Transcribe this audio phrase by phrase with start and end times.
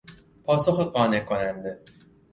[0.43, 1.79] پاسخ قانع کننده